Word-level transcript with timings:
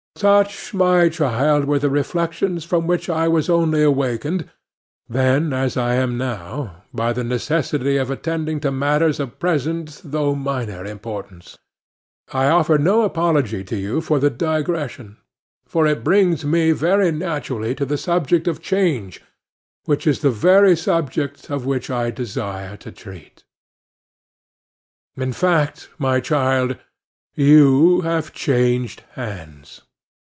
Such, 0.17 0.71
my 0.73 1.09
child, 1.09 1.65
were 1.65 1.79
the 1.79 1.89
reflections 1.89 2.63
from 2.63 2.85
which 2.85 3.09
I 3.09 3.27
was 3.27 3.49
only 3.49 3.81
awakened 3.81 4.47
then, 5.09 5.51
as 5.51 5.77
I 5.77 5.95
am 5.95 6.15
now, 6.17 6.83
by 6.93 7.11
the 7.11 7.23
necessity 7.23 7.97
of 7.97 8.11
attending 8.11 8.59
to 8.59 8.71
matters 8.71 9.19
of 9.19 9.39
present 9.39 9.99
though 10.05 10.35
minor 10.35 10.85
importance. 10.85 11.57
I 12.31 12.49
offer 12.49 12.77
no 12.77 13.01
apology 13.01 13.63
to 13.63 13.75
you 13.75 13.99
for 13.99 14.19
the 14.19 14.29
digression, 14.29 15.17
for 15.65 15.87
it 15.87 16.03
brings 16.03 16.45
me 16.45 16.71
very 16.71 17.11
naturally 17.11 17.73
to 17.73 17.85
the 17.85 17.97
subject 17.97 18.47
of 18.47 18.61
change, 18.61 19.23
which 19.85 20.05
is 20.05 20.19
the 20.19 20.29
very 20.29 20.75
subject 20.75 21.49
of 21.49 21.65
which 21.65 21.89
I 21.89 22.11
desire 22.11 22.77
to 22.77 22.91
treat. 22.91 23.43
In 25.15 25.33
fact, 25.33 25.89
my 25.97 26.19
child, 26.19 26.77
you 27.33 28.01
have 28.01 28.33
changed 28.33 29.01
hands. 29.13 29.81